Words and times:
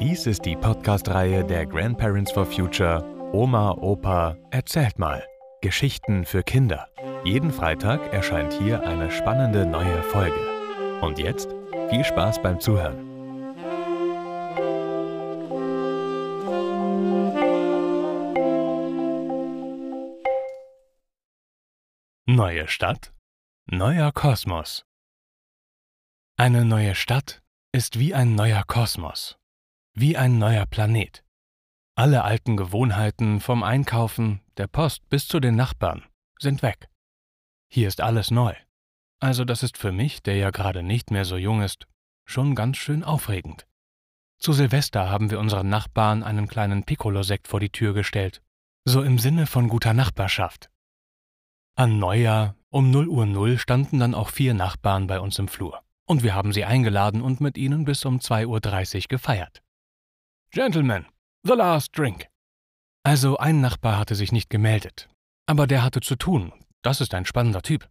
Dies 0.00 0.26
ist 0.26 0.46
die 0.46 0.56
Podcast-Reihe 0.56 1.44
der 1.44 1.66
Grandparents 1.66 2.32
for 2.32 2.46
Future 2.46 3.04
Oma, 3.32 3.72
Opa, 3.72 4.38
erzählt 4.50 4.98
mal. 4.98 5.22
Geschichten 5.60 6.24
für 6.24 6.42
Kinder. 6.42 6.88
Jeden 7.24 7.50
Freitag 7.50 8.00
erscheint 8.14 8.54
hier 8.54 8.82
eine 8.84 9.10
spannende 9.10 9.66
neue 9.66 10.02
Folge. 10.02 10.40
Und 11.02 11.18
jetzt 11.18 11.54
viel 11.90 12.04
Spaß 12.04 12.40
beim 12.40 12.58
Zuhören. 12.58 13.11
Neue 22.34 22.66
Stadt, 22.66 23.12
neuer 23.66 24.10
Kosmos. 24.10 24.86
Eine 26.38 26.64
neue 26.64 26.94
Stadt 26.94 27.42
ist 27.72 27.98
wie 27.98 28.14
ein 28.14 28.34
neuer 28.34 28.64
Kosmos, 28.64 29.36
wie 29.92 30.16
ein 30.16 30.38
neuer 30.38 30.64
Planet. 30.64 31.22
Alle 31.94 32.24
alten 32.24 32.56
Gewohnheiten 32.56 33.40
vom 33.40 33.62
Einkaufen, 33.62 34.40
der 34.56 34.66
Post 34.66 35.06
bis 35.10 35.28
zu 35.28 35.40
den 35.40 35.56
Nachbarn 35.56 36.06
sind 36.38 36.62
weg. 36.62 36.88
Hier 37.70 37.86
ist 37.86 38.00
alles 38.00 38.30
neu. 38.30 38.54
Also 39.20 39.44
das 39.44 39.62
ist 39.62 39.76
für 39.76 39.92
mich, 39.92 40.22
der 40.22 40.36
ja 40.36 40.48
gerade 40.48 40.82
nicht 40.82 41.10
mehr 41.10 41.26
so 41.26 41.36
jung 41.36 41.60
ist, 41.60 41.86
schon 42.24 42.54
ganz 42.54 42.78
schön 42.78 43.04
aufregend. 43.04 43.66
Zu 44.38 44.54
Silvester 44.54 45.10
haben 45.10 45.30
wir 45.30 45.38
unseren 45.38 45.68
Nachbarn 45.68 46.22
einen 46.22 46.48
kleinen 46.48 46.84
Piccolo-Sekt 46.84 47.46
vor 47.46 47.60
die 47.60 47.68
Tür 47.68 47.92
gestellt. 47.92 48.40
So 48.86 49.02
im 49.02 49.18
Sinne 49.18 49.46
von 49.46 49.68
guter 49.68 49.92
Nachbarschaft. 49.92 50.71
An 51.74 51.98
Neujahr 51.98 52.54
um 52.68 52.90
0 52.90 53.08
Uhr 53.08 53.26
0 53.26 53.58
standen 53.58 53.98
dann 53.98 54.14
auch 54.14 54.28
vier 54.28 54.54
Nachbarn 54.54 55.06
bei 55.06 55.20
uns 55.20 55.38
im 55.38 55.48
Flur. 55.48 55.82
Und 56.06 56.22
wir 56.22 56.34
haben 56.34 56.52
sie 56.52 56.64
eingeladen 56.64 57.22
und 57.22 57.40
mit 57.40 57.56
ihnen 57.56 57.84
bis 57.84 58.04
um 58.04 58.18
2.30 58.18 58.96
Uhr 58.96 59.08
gefeiert. 59.08 59.62
Gentlemen, 60.50 61.06
the 61.44 61.54
last 61.54 61.96
drink. 61.96 62.28
Also 63.04 63.38
ein 63.38 63.60
Nachbar 63.60 63.98
hatte 63.98 64.14
sich 64.14 64.32
nicht 64.32 64.50
gemeldet. 64.50 65.08
Aber 65.46 65.66
der 65.66 65.82
hatte 65.82 66.00
zu 66.00 66.16
tun. 66.16 66.52
Das 66.82 67.00
ist 67.00 67.14
ein 67.14 67.24
spannender 67.24 67.62
Typ. 67.62 67.88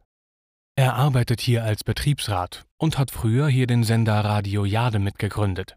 Er 0.76 0.96
arbeitet 0.96 1.42
hier 1.42 1.64
als 1.64 1.84
Betriebsrat 1.84 2.66
und 2.78 2.98
hat 2.98 3.12
früher 3.12 3.48
hier 3.48 3.68
den 3.68 3.84
Sender 3.84 4.24
Radio 4.24 4.64
Jade 4.64 5.00
mitgegründet. 5.00 5.76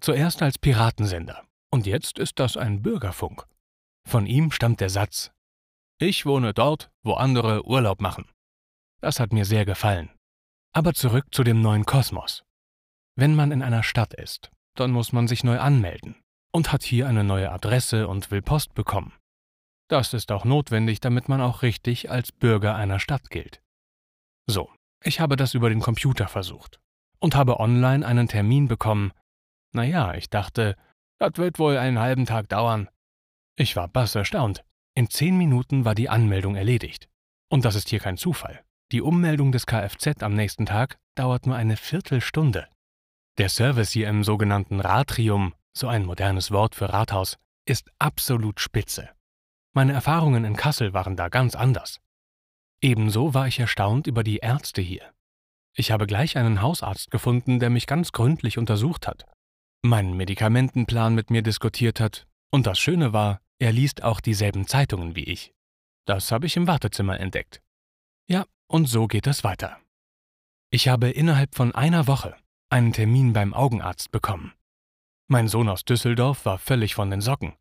Zuerst 0.00 0.42
als 0.42 0.58
Piratensender. 0.58 1.44
Und 1.70 1.86
jetzt 1.86 2.18
ist 2.18 2.38
das 2.38 2.56
ein 2.56 2.82
Bürgerfunk. 2.82 3.46
Von 4.08 4.26
ihm 4.26 4.50
stammt 4.50 4.80
der 4.80 4.90
Satz, 4.90 5.30
ich 6.00 6.24
wohne 6.24 6.54
dort, 6.54 6.90
wo 7.04 7.12
andere 7.12 7.66
Urlaub 7.66 8.00
machen. 8.00 8.26
Das 9.02 9.20
hat 9.20 9.32
mir 9.32 9.44
sehr 9.44 9.66
gefallen. 9.66 10.10
Aber 10.72 10.94
zurück 10.94 11.26
zu 11.30 11.44
dem 11.44 11.60
neuen 11.60 11.84
Kosmos. 11.84 12.42
Wenn 13.16 13.34
man 13.34 13.52
in 13.52 13.62
einer 13.62 13.82
Stadt 13.82 14.14
ist, 14.14 14.50
dann 14.76 14.92
muss 14.92 15.12
man 15.12 15.28
sich 15.28 15.44
neu 15.44 15.58
anmelden 15.58 16.16
und 16.52 16.72
hat 16.72 16.82
hier 16.82 17.06
eine 17.06 17.22
neue 17.22 17.52
Adresse 17.52 18.08
und 18.08 18.30
will 18.30 18.40
Post 18.40 18.74
bekommen. 18.74 19.12
Das 19.88 20.14
ist 20.14 20.32
auch 20.32 20.44
notwendig, 20.44 21.00
damit 21.00 21.28
man 21.28 21.40
auch 21.42 21.62
richtig 21.62 22.10
als 22.10 22.32
Bürger 22.32 22.76
einer 22.76 22.98
Stadt 22.98 23.28
gilt. 23.28 23.60
So, 24.46 24.72
ich 25.04 25.20
habe 25.20 25.36
das 25.36 25.52
über 25.52 25.68
den 25.68 25.80
Computer 25.80 26.28
versucht 26.28 26.80
und 27.18 27.34
habe 27.34 27.60
online 27.60 28.06
einen 28.06 28.28
Termin 28.28 28.68
bekommen. 28.68 29.12
Naja, 29.72 30.14
ich 30.14 30.30
dachte, 30.30 30.76
das 31.18 31.32
wird 31.36 31.58
wohl 31.58 31.76
einen 31.76 31.98
halben 31.98 32.24
Tag 32.24 32.48
dauern. 32.48 32.88
Ich 33.56 33.76
war 33.76 33.88
bass 33.88 34.14
erstaunt. 34.14 34.64
In 35.00 35.08
zehn 35.08 35.38
Minuten 35.38 35.86
war 35.86 35.94
die 35.94 36.10
Anmeldung 36.10 36.56
erledigt. 36.56 37.08
Und 37.48 37.64
das 37.64 37.74
ist 37.74 37.88
hier 37.88 38.00
kein 38.00 38.18
Zufall. 38.18 38.62
Die 38.92 39.00
Ummeldung 39.00 39.50
des 39.50 39.64
Kfz 39.64 40.22
am 40.22 40.34
nächsten 40.34 40.66
Tag 40.66 40.98
dauert 41.14 41.46
nur 41.46 41.56
eine 41.56 41.78
Viertelstunde. 41.78 42.68
Der 43.38 43.48
Service 43.48 43.92
hier 43.92 44.10
im 44.10 44.24
sogenannten 44.24 44.78
Ratrium, 44.78 45.54
so 45.72 45.88
ein 45.88 46.04
modernes 46.04 46.50
Wort 46.50 46.74
für 46.74 46.92
Rathaus, 46.92 47.38
ist 47.64 47.90
absolut 47.98 48.60
spitze. 48.60 49.08
Meine 49.72 49.94
Erfahrungen 49.94 50.44
in 50.44 50.54
Kassel 50.54 50.92
waren 50.92 51.16
da 51.16 51.30
ganz 51.30 51.54
anders. 51.54 51.98
Ebenso 52.82 53.32
war 53.32 53.48
ich 53.48 53.58
erstaunt 53.58 54.06
über 54.06 54.22
die 54.22 54.40
Ärzte 54.40 54.82
hier. 54.82 55.14
Ich 55.74 55.92
habe 55.92 56.06
gleich 56.06 56.36
einen 56.36 56.60
Hausarzt 56.60 57.10
gefunden, 57.10 57.58
der 57.58 57.70
mich 57.70 57.86
ganz 57.86 58.12
gründlich 58.12 58.58
untersucht 58.58 59.06
hat, 59.06 59.24
meinen 59.80 60.14
Medikamentenplan 60.14 61.14
mit 61.14 61.30
mir 61.30 61.40
diskutiert 61.40 62.00
hat, 62.00 62.26
und 62.50 62.66
das 62.66 62.78
Schöne 62.78 63.14
war, 63.14 63.40
er 63.60 63.72
liest 63.72 64.02
auch 64.02 64.20
dieselben 64.20 64.66
Zeitungen 64.66 65.14
wie 65.14 65.24
ich. 65.24 65.54
Das 66.06 66.32
habe 66.32 66.46
ich 66.46 66.56
im 66.56 66.66
Wartezimmer 66.66 67.20
entdeckt. 67.20 67.60
Ja, 68.26 68.46
und 68.66 68.86
so 68.86 69.06
geht 69.06 69.26
es 69.26 69.44
weiter. 69.44 69.78
Ich 70.70 70.88
habe 70.88 71.10
innerhalb 71.10 71.54
von 71.54 71.74
einer 71.74 72.06
Woche 72.06 72.36
einen 72.70 72.92
Termin 72.92 73.32
beim 73.34 73.52
Augenarzt 73.52 74.10
bekommen. 74.10 74.54
Mein 75.28 75.46
Sohn 75.46 75.68
aus 75.68 75.84
Düsseldorf 75.84 76.46
war 76.46 76.58
völlig 76.58 76.94
von 76.94 77.10
den 77.10 77.20
Socken. 77.20 77.54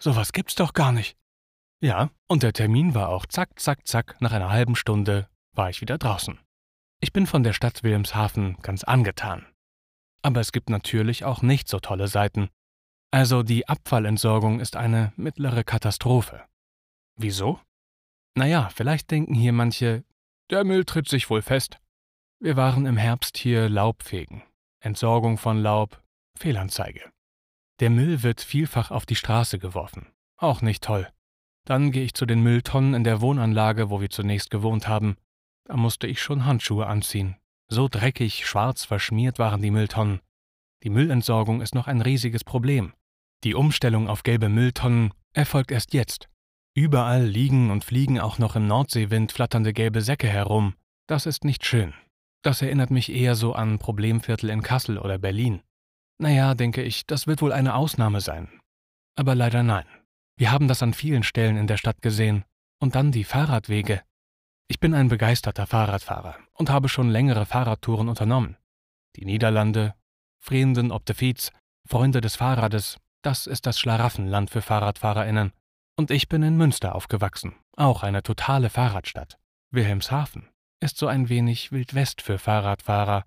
Sowas 0.00 0.32
gibt's 0.32 0.54
doch 0.54 0.74
gar 0.74 0.92
nicht. 0.92 1.16
Ja, 1.80 2.10
und 2.28 2.44
der 2.44 2.52
Termin 2.52 2.94
war 2.94 3.08
auch 3.08 3.26
zack, 3.26 3.58
zack, 3.58 3.86
zack, 3.88 4.20
nach 4.20 4.32
einer 4.32 4.50
halben 4.50 4.76
Stunde 4.76 5.28
war 5.52 5.70
ich 5.70 5.80
wieder 5.80 5.98
draußen. 5.98 6.38
Ich 7.00 7.12
bin 7.12 7.26
von 7.26 7.42
der 7.42 7.52
Stadt 7.52 7.82
Wilhelmshaven 7.82 8.58
ganz 8.62 8.84
angetan. 8.84 9.44
Aber 10.22 10.40
es 10.40 10.52
gibt 10.52 10.70
natürlich 10.70 11.24
auch 11.24 11.42
nicht 11.42 11.68
so 11.68 11.80
tolle 11.80 12.06
Seiten, 12.06 12.48
also 13.12 13.42
die 13.42 13.68
Abfallentsorgung 13.68 14.58
ist 14.58 14.74
eine 14.74 15.12
mittlere 15.16 15.64
Katastrophe. 15.64 16.42
Wieso? 17.16 17.60
Naja, 18.34 18.70
vielleicht 18.74 19.10
denken 19.10 19.34
hier 19.34 19.52
manche, 19.52 20.04
der 20.50 20.64
Müll 20.64 20.84
tritt 20.84 21.08
sich 21.08 21.28
wohl 21.28 21.42
fest. 21.42 21.78
Wir 22.40 22.56
waren 22.56 22.86
im 22.86 22.96
Herbst 22.96 23.36
hier 23.36 23.68
Laubfegen. 23.68 24.42
Entsorgung 24.80 25.36
von 25.36 25.62
Laub, 25.62 26.02
Fehlanzeige. 26.38 27.12
Der 27.80 27.90
Müll 27.90 28.22
wird 28.22 28.40
vielfach 28.40 28.90
auf 28.90 29.04
die 29.04 29.14
Straße 29.14 29.58
geworfen. 29.58 30.06
Auch 30.38 30.62
nicht 30.62 30.82
toll. 30.82 31.08
Dann 31.64 31.92
gehe 31.92 32.04
ich 32.04 32.14
zu 32.14 32.26
den 32.26 32.42
Mülltonnen 32.42 32.94
in 32.94 33.04
der 33.04 33.20
Wohnanlage, 33.20 33.90
wo 33.90 34.00
wir 34.00 34.10
zunächst 34.10 34.50
gewohnt 34.50 34.88
haben. 34.88 35.16
Da 35.64 35.76
musste 35.76 36.06
ich 36.06 36.20
schon 36.20 36.46
Handschuhe 36.46 36.86
anziehen. 36.86 37.36
So 37.68 37.88
dreckig, 37.88 38.46
schwarz 38.46 38.84
verschmiert 38.84 39.38
waren 39.38 39.62
die 39.62 39.70
Mülltonnen. 39.70 40.20
Die 40.82 40.90
Müllentsorgung 40.90 41.60
ist 41.60 41.74
noch 41.74 41.86
ein 41.86 42.00
riesiges 42.00 42.42
Problem. 42.42 42.94
Die 43.44 43.54
Umstellung 43.54 44.08
auf 44.08 44.22
gelbe 44.22 44.48
Mülltonnen 44.48 45.12
erfolgt 45.32 45.72
erst 45.72 45.94
jetzt. 45.94 46.28
Überall 46.74 47.24
liegen 47.24 47.70
und 47.70 47.84
fliegen 47.84 48.20
auch 48.20 48.38
noch 48.38 48.56
im 48.56 48.66
Nordseewind 48.66 49.32
flatternde 49.32 49.72
gelbe 49.72 50.00
Säcke 50.00 50.28
herum. 50.28 50.74
Das 51.08 51.26
ist 51.26 51.44
nicht 51.44 51.66
schön. 51.66 51.92
Das 52.42 52.62
erinnert 52.62 52.90
mich 52.90 53.12
eher 53.12 53.34
so 53.34 53.52
an 53.52 53.78
Problemviertel 53.78 54.50
in 54.50 54.62
Kassel 54.62 54.98
oder 54.98 55.18
Berlin. 55.18 55.62
Naja, 56.18 56.54
denke 56.54 56.82
ich, 56.82 57.06
das 57.06 57.26
wird 57.26 57.42
wohl 57.42 57.52
eine 57.52 57.74
Ausnahme 57.74 58.20
sein. 58.20 58.48
Aber 59.16 59.34
leider 59.34 59.62
nein. 59.62 59.86
Wir 60.36 60.50
haben 60.50 60.68
das 60.68 60.82
an 60.82 60.94
vielen 60.94 61.24
Stellen 61.24 61.56
in 61.56 61.66
der 61.66 61.76
Stadt 61.76 62.00
gesehen. 62.00 62.44
Und 62.80 62.94
dann 62.94 63.12
die 63.12 63.24
Fahrradwege. 63.24 64.02
Ich 64.68 64.80
bin 64.80 64.94
ein 64.94 65.08
begeisterter 65.08 65.66
Fahrradfahrer 65.66 66.36
und 66.54 66.70
habe 66.70 66.88
schon 66.88 67.10
längere 67.10 67.44
Fahrradtouren 67.44 68.08
unternommen. 68.08 68.56
Die 69.16 69.24
Niederlande, 69.24 69.94
Vrienden 70.40 70.90
op 70.90 71.04
de 71.04 71.14
Fiets, 71.14 71.52
Freunde 71.86 72.20
des 72.20 72.36
Fahrrades, 72.36 72.98
das 73.22 73.46
ist 73.46 73.66
das 73.66 73.78
Schlaraffenland 73.78 74.50
für 74.50 74.62
FahrradfahrerInnen. 74.62 75.52
Und 75.96 76.10
ich 76.10 76.28
bin 76.28 76.42
in 76.42 76.56
Münster 76.56 76.94
aufgewachsen, 76.94 77.54
auch 77.76 78.02
eine 78.02 78.22
totale 78.22 78.70
Fahrradstadt. 78.70 79.38
Wilhelmshaven 79.70 80.48
ist 80.80 80.98
so 80.98 81.06
ein 81.06 81.28
wenig 81.28 81.72
Wildwest 81.72 82.22
für 82.22 82.38
Fahrradfahrer. 82.38 83.24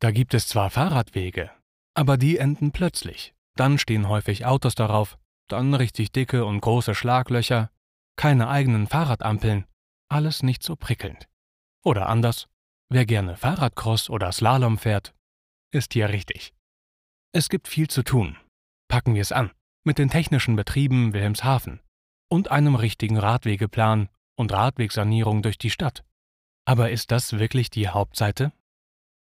Da 0.00 0.10
gibt 0.10 0.34
es 0.34 0.46
zwar 0.46 0.70
Fahrradwege, 0.70 1.50
aber 1.94 2.16
die 2.16 2.38
enden 2.38 2.70
plötzlich. 2.72 3.34
Dann 3.56 3.78
stehen 3.78 4.08
häufig 4.08 4.46
Autos 4.46 4.74
darauf, 4.74 5.18
dann 5.48 5.74
richtig 5.74 6.12
dicke 6.12 6.44
und 6.44 6.60
große 6.60 6.94
Schlaglöcher, 6.94 7.70
keine 8.16 8.48
eigenen 8.48 8.86
Fahrradampeln, 8.86 9.64
alles 10.08 10.42
nicht 10.42 10.62
so 10.62 10.76
prickelnd. 10.76 11.28
Oder 11.84 12.08
anders, 12.08 12.46
wer 12.90 13.06
gerne 13.06 13.36
Fahrradcross 13.36 14.10
oder 14.10 14.30
Slalom 14.30 14.78
fährt, 14.78 15.14
ist 15.72 15.94
hier 15.94 16.10
richtig. 16.10 16.52
Es 17.32 17.48
gibt 17.48 17.68
viel 17.68 17.88
zu 17.88 18.02
tun, 18.02 18.36
Packen 18.88 19.14
wir 19.14 19.22
es 19.22 19.32
an, 19.32 19.52
mit 19.84 19.98
den 19.98 20.08
technischen 20.08 20.56
Betrieben 20.56 21.12
Wilhelmshaven 21.12 21.80
und 22.28 22.50
einem 22.50 22.74
richtigen 22.74 23.18
Radwegeplan 23.18 24.08
und 24.36 24.52
Radwegsanierung 24.52 25.42
durch 25.42 25.58
die 25.58 25.70
Stadt. 25.70 26.04
Aber 26.64 26.90
ist 26.90 27.10
das 27.10 27.38
wirklich 27.38 27.70
die 27.70 27.88
Hauptseite? 27.88 28.52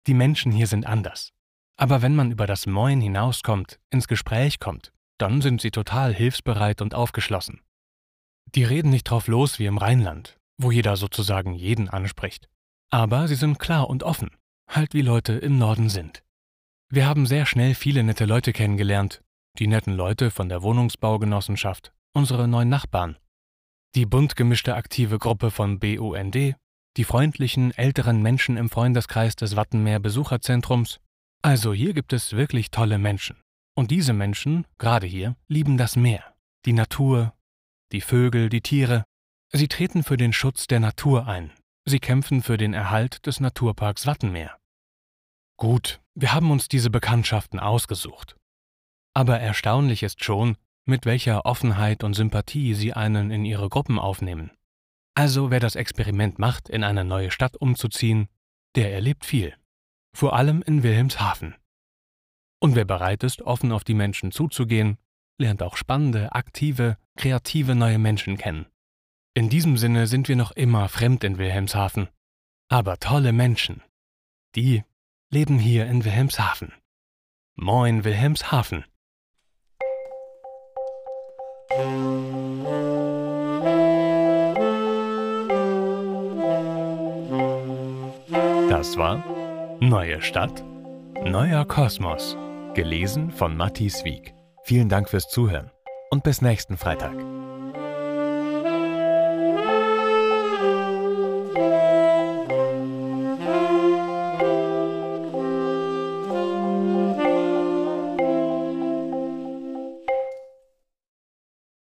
Die 0.08 0.14
Menschen 0.14 0.52
hier 0.52 0.68
sind 0.68 0.86
anders. 0.86 1.32
Aber 1.78 2.02
wenn 2.02 2.16
man 2.16 2.32
über 2.32 2.48
das 2.48 2.68
Moin 2.68 3.00
hinauskommt, 3.02 3.80
ins 3.90 4.08
Gespräch 4.08 4.60
kommt, 4.60 4.92
dann 5.18 5.42
sind 5.42 5.62
sie 5.62 5.72
total 5.72 6.14
hilfsbereit 6.14 6.82
und 6.82 6.94
aufgeschlossen. 6.94 7.62
Die 8.56 8.64
reden 8.64 8.90
nicht 8.90 9.06
drauf 9.06 9.28
los 9.28 9.60
wie 9.60 9.66
im 9.66 9.78
Rheinland, 9.78 10.38
wo 10.58 10.72
jeder 10.72 10.98
sozusagen 10.98 11.54
jeden 11.54 11.90
anspricht. 11.90 12.50
Aber 12.90 13.28
sie 13.28 13.36
sind 13.36 13.60
klar 13.60 13.90
und 13.90 14.04
offen, 14.04 14.32
halt 14.68 14.94
wie 14.94 15.02
Leute 15.02 15.34
im 15.34 15.58
Norden 15.58 15.90
sind. 15.90 16.24
Wir 16.90 17.06
haben 17.06 17.26
sehr 17.26 17.46
schnell 17.46 17.76
viele 17.76 18.04
nette 18.04 18.26
Leute 18.26 18.52
kennengelernt 18.52 19.22
die 19.60 19.68
netten 19.68 19.94
Leute 19.94 20.32
von 20.32 20.50
der 20.50 20.64
Wohnungsbaugenossenschaft, 20.64 21.92
unsere 22.14 22.48
neuen 22.48 22.70
Nachbarn. 22.70 23.18
die 23.96 24.06
bunt 24.06 24.36
gemischte 24.36 24.76
aktive 24.76 25.18
Gruppe 25.18 25.52
von 25.52 25.80
BUND, 25.80 26.56
die 26.98 27.04
freundlichen 27.04 27.72
älteren 27.78 28.22
Menschen 28.22 28.56
im 28.58 28.70
Freundeskreis 28.70 29.36
des 29.36 29.56
Wattenmeer 29.56 30.00
Besucherzentrums. 30.00 31.00
Also 31.42 31.74
hier 31.74 31.94
gibt 31.94 32.14
es 32.14 32.34
wirklich 32.34 32.72
tolle 32.72 32.98
Menschen. 32.98 33.38
Und 33.76 33.92
diese 33.92 34.14
Menschen, 34.14 34.66
gerade 34.78 35.08
hier, 35.08 35.36
lieben 35.48 35.78
das 35.78 35.96
Meer, 35.96 36.36
die 36.66 36.74
Natur, 36.74 37.34
die 37.92 38.02
Vögel, 38.02 38.50
die 38.50 38.62
Tiere. 38.62 39.04
Sie 39.52 39.68
treten 39.68 40.04
für 40.04 40.18
den 40.18 40.34
Schutz 40.34 40.68
der 40.68 40.80
Natur 40.80 41.28
ein. 41.28 41.52
Sie 41.86 42.00
kämpfen 42.00 42.44
für 42.44 42.58
den 42.58 42.74
Erhalt 42.74 43.26
des 43.26 43.40
Naturparks 43.40 44.06
Wattenmeer. 44.06 44.58
Gut, 45.58 46.02
wir 46.14 46.34
haben 46.34 46.52
uns 46.52 46.68
diese 46.68 46.90
Bekanntschaften 46.90 47.60
ausgesucht. 47.60 48.36
Aber 49.20 49.38
erstaunlich 49.38 50.02
ist 50.04 50.24
schon, 50.24 50.56
mit 50.86 51.06
welcher 51.06 51.46
Offenheit 51.46 52.06
und 52.06 52.14
Sympathie 52.14 52.74
sie 52.74 52.94
einen 52.94 53.32
in 53.32 53.44
ihre 53.44 53.68
Gruppen 53.68 54.00
aufnehmen. 54.00 54.52
Also 55.14 55.52
wer 55.52 55.60
das 55.60 55.76
Experiment 55.76 56.40
macht, 56.40 56.70
in 56.70 56.86
eine 56.86 57.04
neue 57.04 57.30
Stadt 57.30 57.58
umzuziehen, 57.58 58.30
der 58.78 58.94
erlebt 58.94 59.26
viel. 59.26 59.54
Vor 60.16 60.38
allem 60.38 60.62
in 60.62 60.84
Wilhelmshaven. 60.84 61.56
Und 62.62 62.76
wer 62.76 62.86
bereit 62.86 63.26
ist, 63.26 63.42
offen 63.42 63.74
auf 63.74 63.84
die 63.84 63.94
Menschen 63.94 64.32
zuzugehen, 64.32 64.98
lernt 65.38 65.64
auch 65.64 65.76
spannende, 65.76 66.32
aktive, 66.32 66.98
kreative 67.18 67.76
neue 67.76 68.00
Menschen 68.00 68.38
kennen. 68.38 68.68
In 69.34 69.50
diesem 69.50 69.76
Sinne 69.76 70.08
sind 70.08 70.30
wir 70.30 70.38
noch 70.38 70.52
immer 70.52 70.88
fremd 70.88 71.26
in 71.26 71.38
Wilhelmshaven. 71.38 72.08
Aber 72.70 73.00
tolle 73.00 73.34
Menschen, 73.34 73.84
die 74.56 74.86
leben 75.30 75.60
hier 75.60 75.88
in 75.88 76.06
Wilhelmshaven. 76.06 76.72
Moin 77.58 78.06
Wilhelmshaven. 78.06 78.86
Das 88.80 88.96
war 88.96 89.22
Neue 89.82 90.22
Stadt, 90.22 90.64
neuer 91.26 91.66
Kosmos. 91.66 92.38
Gelesen 92.76 93.30
von 93.30 93.58
Matthias 93.58 94.06
Wieg. 94.06 94.34
Vielen 94.64 94.88
Dank 94.88 95.10
fürs 95.10 95.28
Zuhören 95.28 95.70
und 96.12 96.24
bis 96.24 96.42
nächsten 96.42 96.78
Freitag. 96.78 97.12